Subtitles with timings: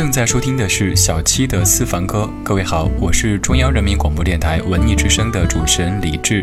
[0.00, 2.26] 正在收听的是小七的私房歌。
[2.42, 6.42] 各位好，我是中央人民广播电台文艺之声的主持人李志。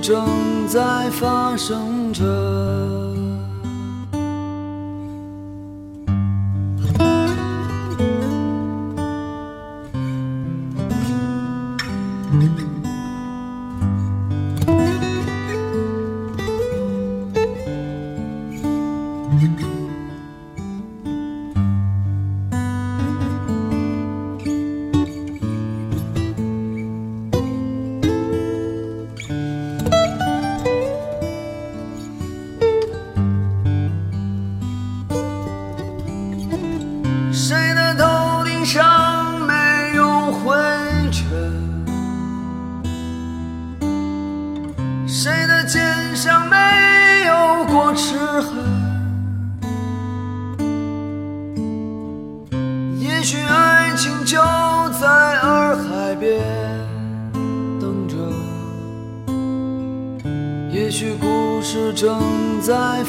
[0.00, 2.87] 正在发生着。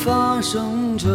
[0.06, 1.08] 发生着。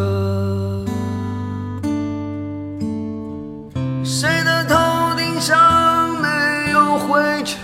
[4.05, 7.59] 谁的头顶上没有灰尘？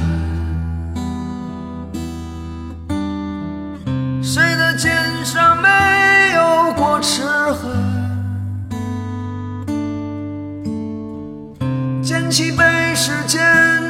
[4.22, 5.69] 谁的肩上没
[6.34, 7.70] 有过齿痕？
[12.03, 12.64] 捡起被
[12.94, 13.41] 时间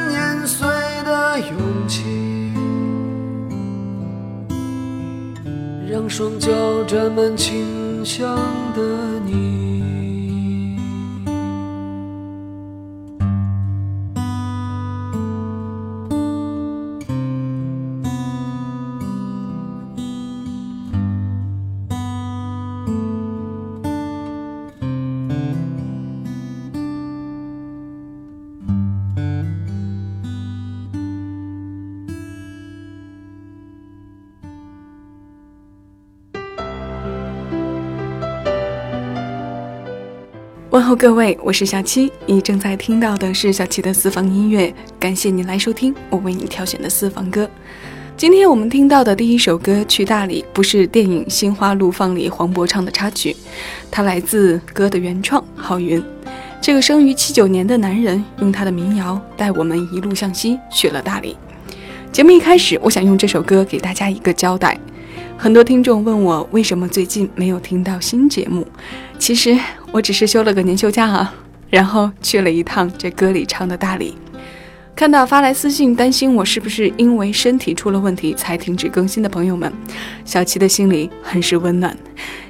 [0.09, 0.67] 碾碎
[1.05, 2.03] 的勇气，
[5.89, 6.51] 让双脚
[6.91, 8.35] 沾满清香
[8.75, 8.81] 的
[40.71, 47.45] 问候各位，我是小七，你正在听到的是小七的私房音乐，感谢你来收听我为你挑选的私房歌。
[48.15, 53.35] 今天我们听到的第一首歌《去大理》，不是电影《心花怒放》里黄渤唱的插曲，
[53.91, 56.01] 它来自歌的原创郝云。
[56.61, 61.35] 这个生于七九年的男人，用他的民谣带我们一路向西去了大理。
[62.13, 64.79] 节目一开始，我想用这首歌给大家一个交代。
[65.43, 68.63] 很多听众问我为什么最近没有听到新节目，
[69.17, 69.57] 其实
[69.91, 71.33] 我只是休了个年休假啊，
[71.67, 74.15] 然后去了一趟这歌里唱的大理。
[74.95, 79.73] 看到发来私信担心我是不是因为身体出了问题才停止更新的朋友们，
[80.23, 81.97] 小七的心里很是温暖，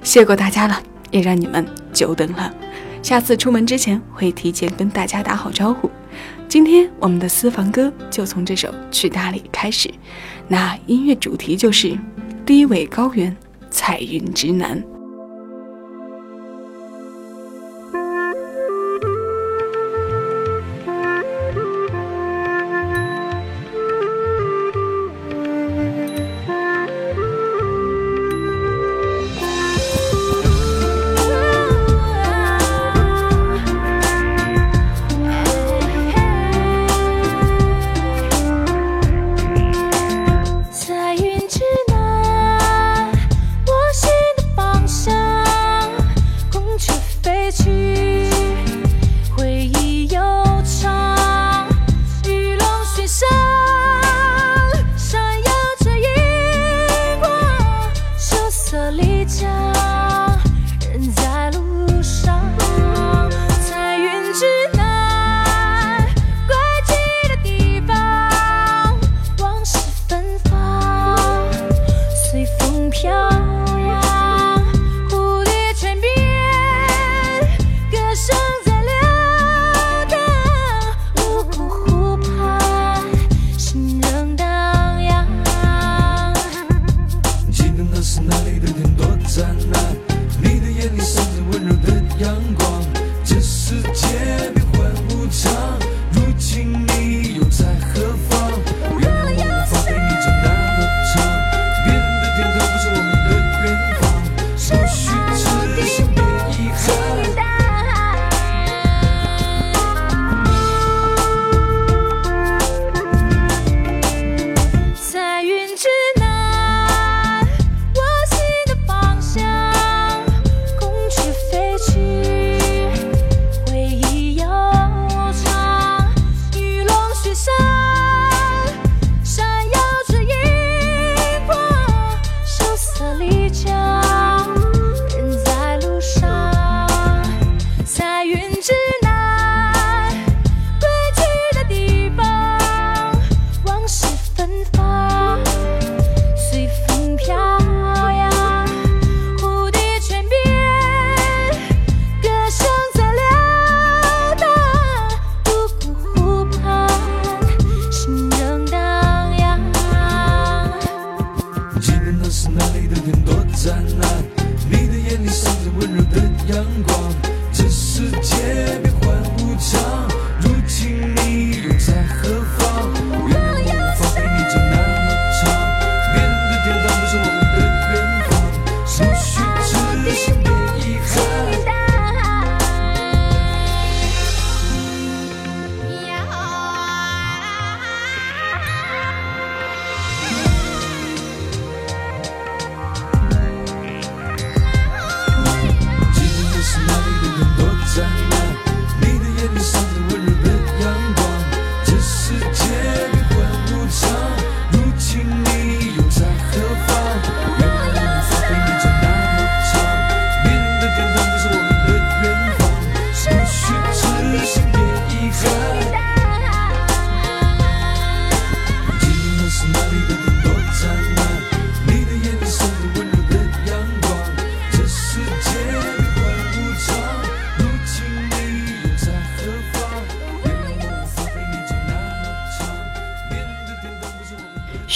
[0.04, 0.78] 谢过大家了，
[1.12, 2.54] 也让你们久等了。
[3.02, 5.90] 下次出门之前会提前跟大家打好招呼。
[6.50, 9.90] 今天我们的私房歌就从这首《去大理》开始，
[10.50, 11.98] 那音乐主题就是
[12.52, 13.34] 低纬高原，
[13.70, 14.84] 彩云之南。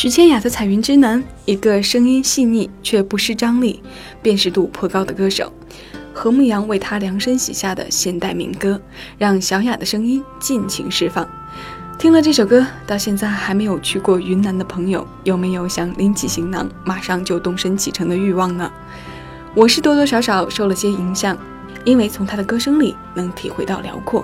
[0.05, 0.11] 我们的。
[0.11, 3.81] 徐千雅的《彩云之南》，一个声音细腻却不失张力、
[4.21, 5.51] 辨识度颇高的歌手。
[6.13, 8.79] 何沐阳为她量身写下的现代民歌，
[9.17, 11.27] 让小雅的声音尽情释放。
[11.97, 18.71] 听了这首歌，到现在还没有去过云南的朋友，有没有想拎起行囊马上就动身启程的欲望呢？
[19.55, 21.35] 我是多多少少受了些影响，
[21.83, 24.23] 因为从她的歌声里能体会到辽阔，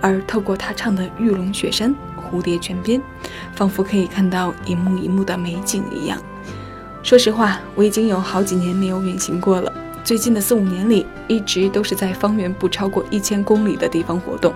[0.00, 1.90] 而透过她唱的《玉龙雪山》
[2.28, 3.00] 《蝴蝶泉边》，
[3.54, 6.18] 仿佛可以看到一幕一幕的美景一样。
[7.02, 9.72] 说实话，我已经有好几年没有远行过了。
[10.04, 14.54] 最近的四五年里，一直都是在方圆不超过一千公里的地方活动。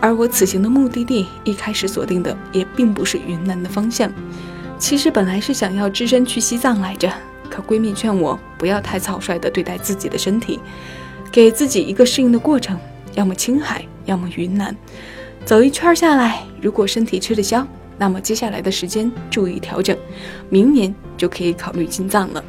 [0.00, 4.12] 而我此行的目的地一开始锁定的也并不是云南的方向，
[4.78, 7.10] 其实本来是想要只身去西藏来着。
[7.48, 10.58] 可闺蜜劝我不要太草率地对待自己的身体，
[11.30, 12.78] 给自己一个适应的过程，
[13.14, 14.74] 要么青海，要么云南。
[15.44, 17.66] 走一圈下来，如果身体吃得消，
[17.98, 19.94] 那么接下来的时间注意调整，
[20.48, 22.42] 明年就可以考虑进藏了。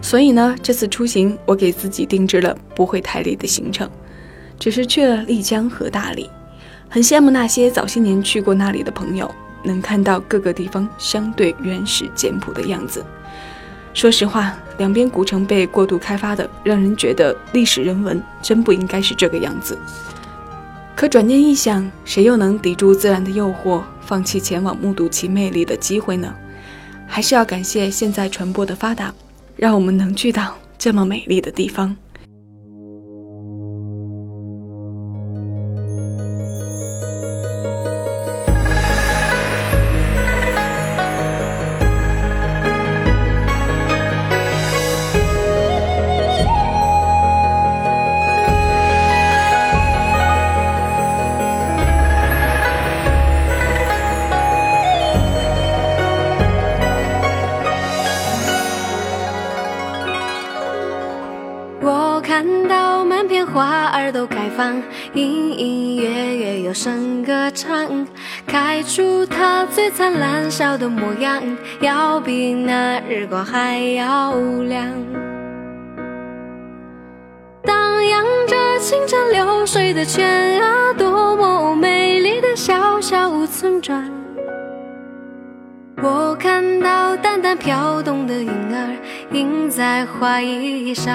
[0.00, 3.88] 所以呢，这次出行我给自己定制了不会太累的行程，
[4.58, 6.28] 只是去了丽江和大理。
[6.88, 9.32] 很羡慕那些早些年去过那里的朋友，
[9.62, 13.04] 能看到各个地方相对原始简朴的样子。
[13.94, 19.78] 说实话，两边古城被过度开发的，让人觉得历史人文真不应该是这个样子。
[20.94, 26.32] 可转念一想，谁又能抵住自然的诱惑，放弃前往目睹其魅力的机会呢？
[27.08, 29.12] 还是要感谢现在传播的发达，
[29.56, 31.96] 让我们能去到这么美丽的地方。
[70.02, 71.40] 灿烂笑的模样，
[71.78, 74.84] 要比那日光还要亮。
[77.62, 84.10] 荡漾着清澈流水的泉啊，多么美丽的小小村庄。
[86.02, 88.96] 我看到淡淡飘动的云儿，
[89.30, 91.14] 映在花衣上。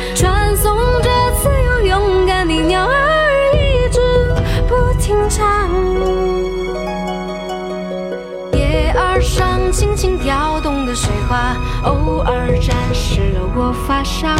[11.83, 14.35] 偶尔沾湿了我发梢。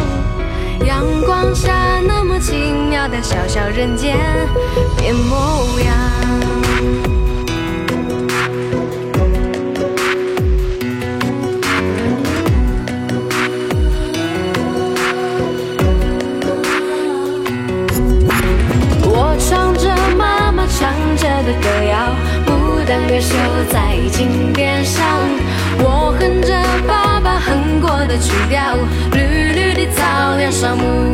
[0.86, 4.16] 阳光下那么奇妙的小小人间
[4.96, 5.94] 变模样。
[19.04, 22.14] 我唱着妈妈唱着的歌谣，
[22.46, 23.36] 牡丹儿绣
[23.70, 25.41] 在襟边上。
[28.18, 28.76] 曲调，
[29.12, 31.11] 绿绿的草原上牧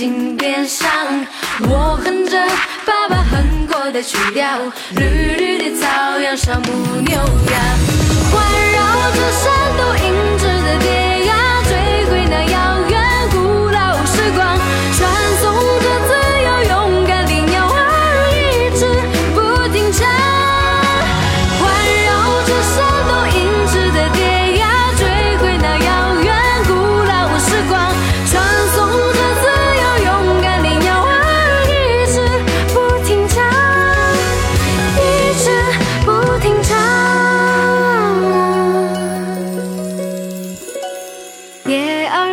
[0.00, 0.88] 井边上。
[1.68, 2.38] 我哼着
[2.86, 4.58] 爸爸哼过的曲调，
[4.96, 7.26] 绿绿的草原上牧牛羊，
[8.32, 8.40] 环
[8.72, 9.59] 绕着山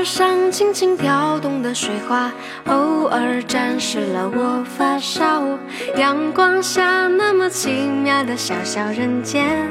[0.08, 2.32] 上轻轻跳动的水花，
[2.68, 5.60] 偶尔沾湿了我发梢。
[5.98, 9.70] 阳光下那么奇妙的小小人间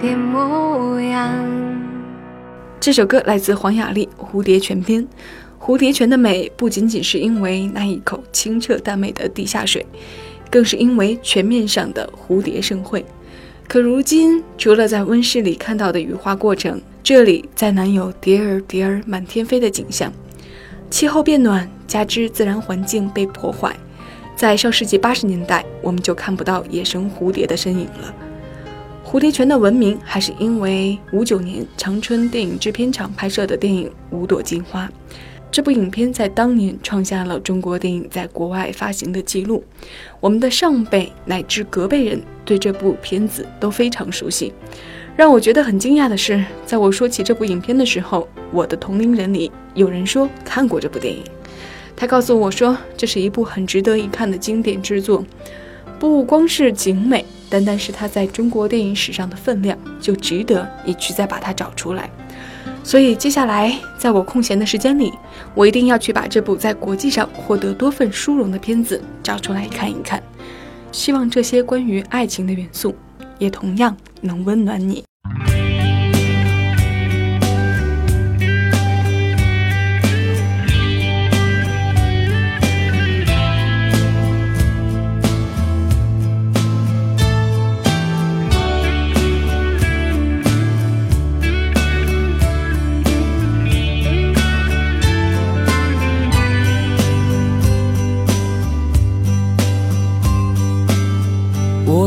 [0.00, 1.30] 的模样。
[2.80, 5.04] 这首歌来自黄雅莉《蝴蝶泉边》。
[5.60, 9.84] 蝴蝶泉的美不仅仅是因为那一口清澈淡美的地下水，
[10.50, 13.04] 更是因为泉面上的蝴蝶盛会。
[13.68, 20.12] 可如今，除了在温室里看到的羽化过程，这里再难有蝶儿蝶儿满天飞的景象。
[20.90, 23.74] 气候变暖，加之自然环境被破坏，
[24.36, 28.14] 在上世纪八十年代，我们就看不到野生蝴蝶的身影了。
[29.02, 34.86] 蝴蝶泉的闻名，还是因为五九年长春电影制片厂拍摄的电影《五朵金花》。
[35.50, 39.64] 这部影片在当年创下了中国电影在国外发行的记录。
[40.20, 44.52] 我们的上辈乃至隔辈人对这部片子都非常熟悉。
[45.18, 51.24] 让我觉得很惊讶的是，在我说起这部影片的时候，我的同龄人里有人说看过这部电影。
[51.96, 55.24] 他告诉我说，这是一部很值得一看的经典之作。
[55.98, 62.08] 不光是景美，单单是它在中国电影史上的分量，就值得你去再把它找出来。
[62.84, 65.12] 所以接下来，在我空闲的时间里，
[65.52, 70.22] 我一定要去把这部在国际上获得多份殊荣的片子找出来看一看。
[70.92, 72.94] 希望这些关于爱情的元素，
[73.40, 75.02] 也同样能温暖你。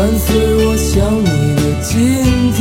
[0.00, 0.34] 伴随
[0.64, 1.92] 我想你的今
[2.54, 2.58] 天。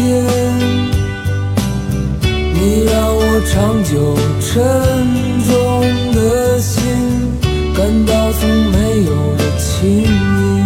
[2.54, 4.52] 你让我长久沉
[5.47, 5.49] 重
[6.12, 6.75] 的心，
[7.73, 8.41] 感到从
[8.73, 8.75] 没
[9.06, 10.59] 有的轻盈。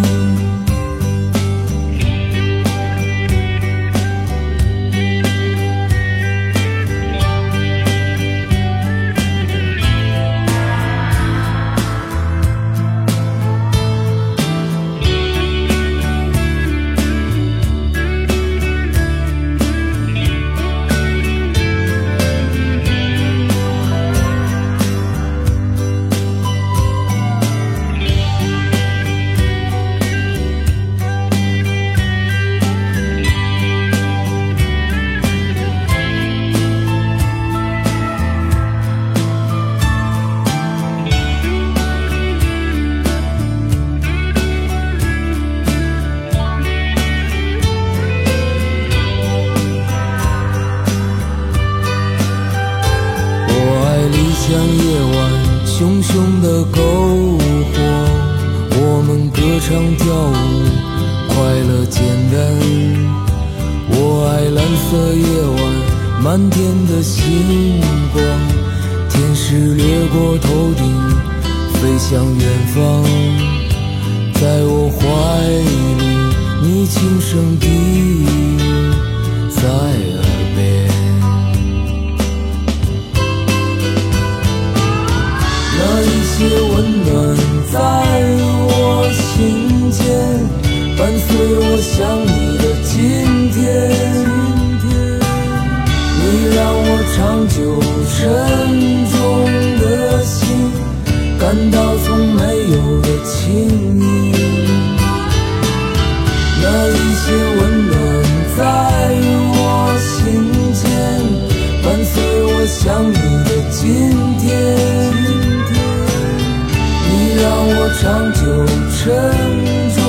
[119.04, 120.00] 沉重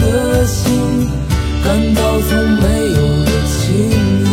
[0.00, 0.72] 的心，
[1.62, 2.30] 感到从
[2.62, 3.68] 没有的亲
[4.22, 4.26] 密，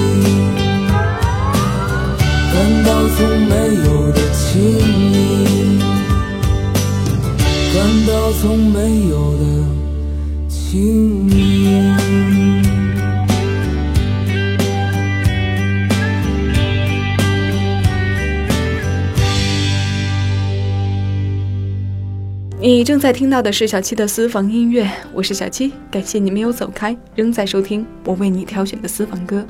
[2.54, 4.56] 感到从没有的亲
[5.12, 5.78] 密，
[7.74, 7.76] 感
[8.08, 8.78] 到从没
[9.10, 9.44] 有的
[22.68, 29.48] 你正在听到的是小七的私房音乐，我是小七，感谢你没有走开，仍在收听我为你挑选的私房歌。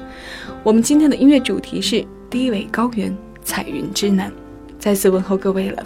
[0.61, 3.11] 我们今天的音乐主题是低纬高原，
[3.43, 4.31] 彩云之南。
[4.77, 5.83] 再次问候各位了，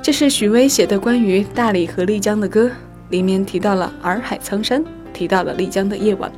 [0.00, 2.70] 这是许巍写的关于大理和丽江的歌，
[3.08, 6.30] 里面提到了洱海苍山，提到了丽江的夜晚，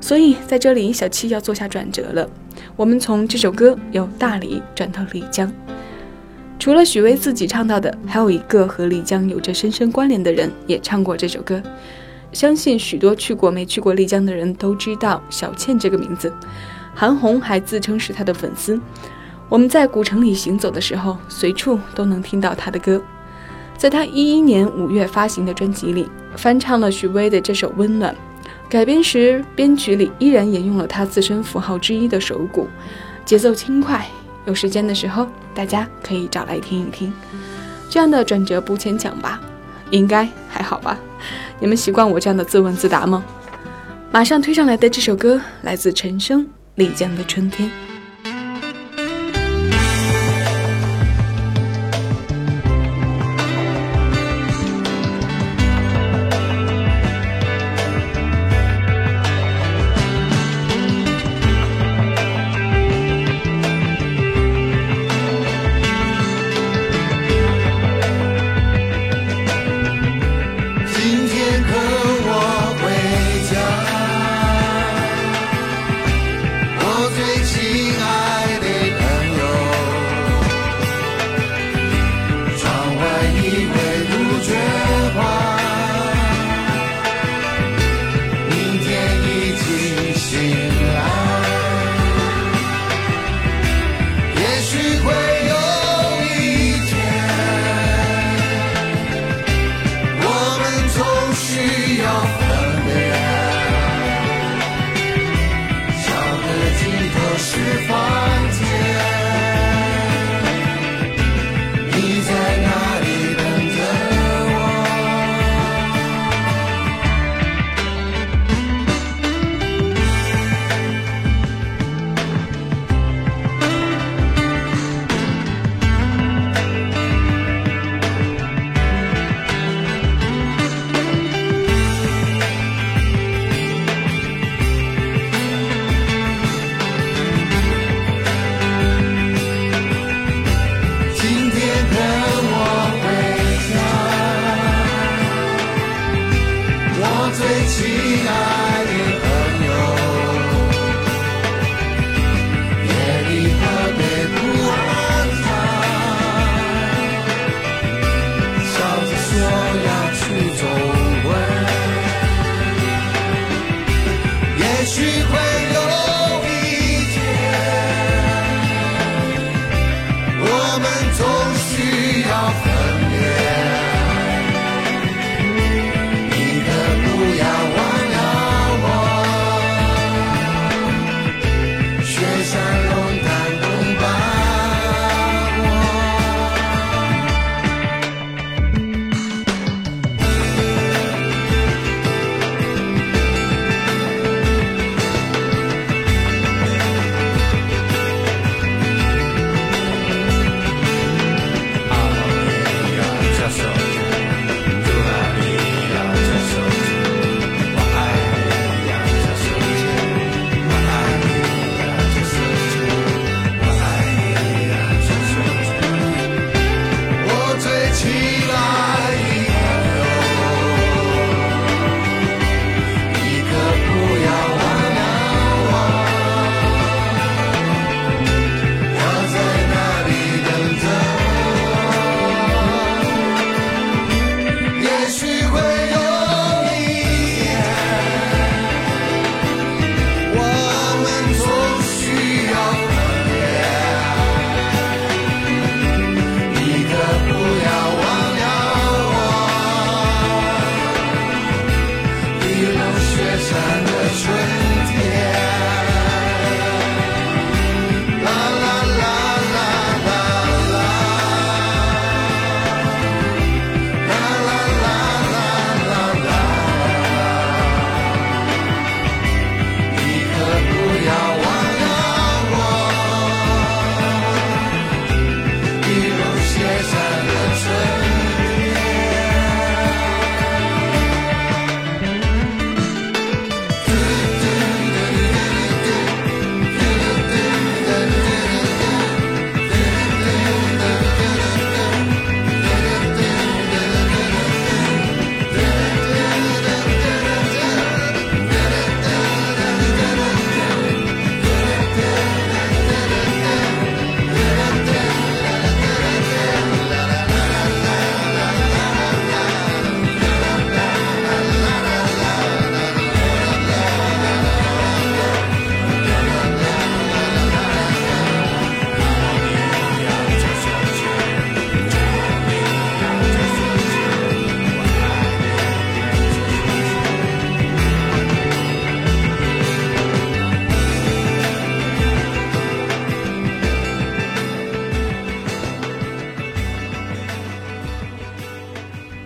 [0.00, 2.30] 所以在这里小七要做下转折了，
[2.76, 5.52] 我们从这首歌由大理转到丽江。
[6.66, 11.62] 除了许巍自己唱到的，还有一个和丽江有着深深关联的人也唱过这首歌。
[12.32, 16.32] 相信许多去过没去过丽江的人都知道小倩这个名字，
[16.92, 18.80] 韩红还自称是她的粉丝。
[19.48, 23.00] 我们在古城里行走的时候，随处都能听到她的歌。
[23.76, 28.12] 在她一一年五月发行的专辑里，翻唱了许巍的这首《温暖》，
[28.68, 32.66] 改编时编曲里依然沿用了她自身符号之一的手鼓，
[33.24, 34.04] 节奏轻快。
[34.46, 37.12] 有时间的时候，大家可以找来听一听。
[37.90, 39.40] 这样的转折不牵强吧？
[39.90, 40.98] 应该还好吧？
[41.60, 43.24] 你们习惯我这样的自问自答吗？
[44.10, 46.44] 马上推上来的这首歌来自陈升，
[46.76, 47.68] 《丽江的春天》。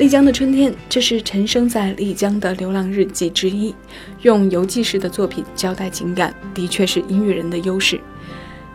[0.01, 3.75] 丽江的春天，这是陈升在丽江的流浪日记之一。
[4.23, 8.01] 用游记式的作品交代情感，的确是音乐人的优势。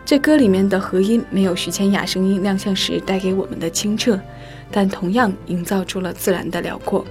[0.04, 4.20] 这歌里面的和音没有徐千雅声音亮相时带给我们的清澈，
[4.70, 7.04] 但同样营造出了自然的辽阔。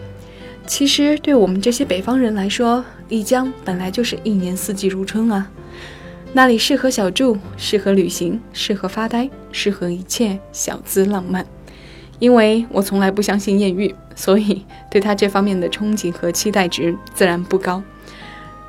[0.65, 5.51] 其实，对我们这些北方人来说，丽江本来就是一年四季如春啊。
[6.31, 11.45] 那里适合小住，适合旅行，适合发呆，适合一切小资浪漫。
[12.19, 17.81] 因为我从来不相信艳遇，所以对他这方面的憧憬和期待值自然不高。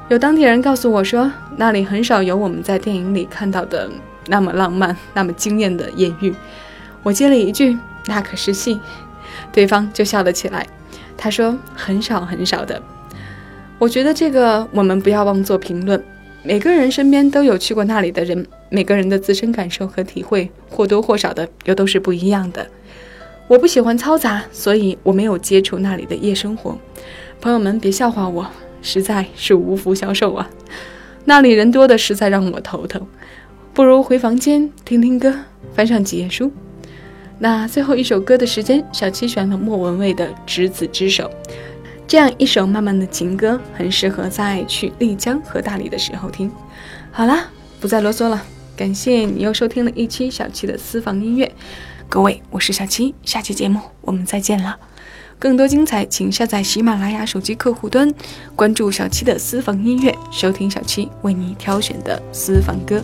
[0.09, 3.91] 有当地人告诉我说，那里很少有我们在电影里看到的
[4.29, 6.35] 那么浪漫、那么惊艳的艳遇。
[7.03, 8.81] 我接了一句：“那可是戏。”
[9.53, 10.67] 对方就笑了起来。
[11.17, 12.81] 他说：“很少很少的。”
[13.79, 16.03] 我觉得这个我们不要妄作评论。
[16.43, 22.65] 每个人身边都有去过那里的人，每个人的自身感受和体会或多或少的又都是不一样的。
[23.49, 26.77] 我不喜欢嘈杂，所以我没有接触那里的夜生活。
[27.41, 28.45] 朋友们别笑话我，
[28.83, 30.51] 实在是无福消受啊！
[31.25, 33.07] 那里人多的实在让我头疼，
[33.73, 35.33] 不如回房间听听歌，
[35.73, 36.51] 翻上几页书。
[37.39, 41.31] 那最后一首歌的时间，小七选了莫文蔚的《执子之手》，
[42.09, 46.51] 这样一首慢慢的情歌，很适合在去丽江和大理的时候听。
[47.13, 48.43] 好啦，不再啰嗦了，
[48.77, 51.53] 感谢你又收听了一期小七的私房音乐。
[52.09, 54.79] 各位，我是小七，下期节目我们再见了。
[55.41, 58.11] 更多精彩，请下载喜马拉雅手机客户端，
[58.55, 63.03] 关注小七的私房音乐，收听小七为你挑选的私房歌。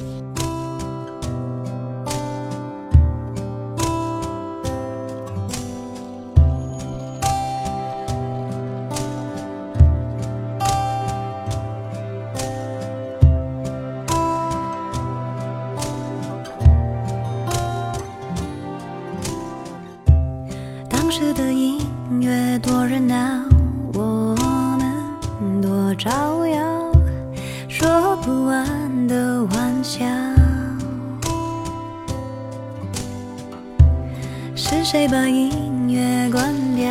[34.92, 36.86] 谁把音乐关掉？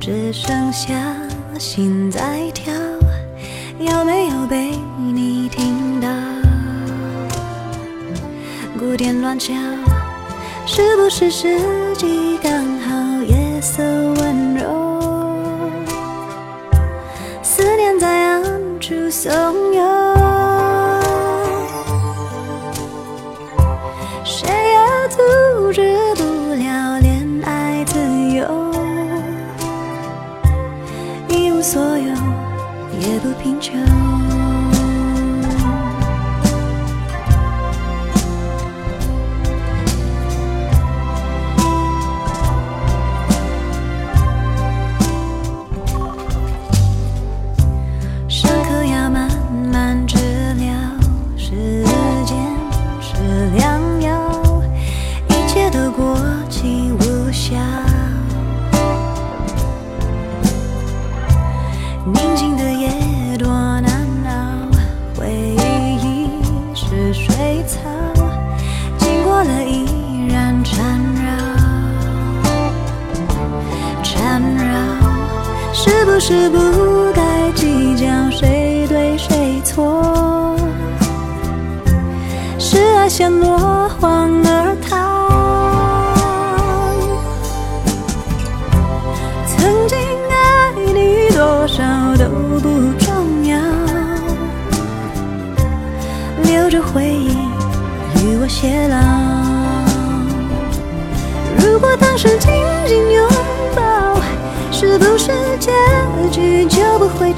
[0.00, 0.94] 只剩下
[1.58, 2.72] 心在跳，
[3.78, 4.70] 有没有被
[5.12, 6.08] 你听到？
[8.78, 9.52] 鼓点乱敲。
[10.64, 11.58] 是不是时
[11.98, 12.38] 机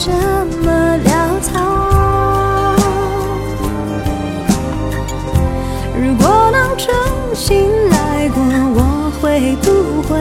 [0.02, 0.10] 这
[0.62, 1.08] 么潦
[1.42, 1.60] 草？
[5.94, 6.88] 如果能重
[7.34, 10.16] 新来过，我会不会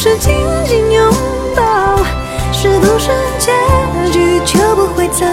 [0.00, 0.32] 是紧
[0.64, 1.12] 紧拥
[1.56, 1.96] 抱
[2.52, 3.50] 是不是结
[4.12, 5.26] 局就不会走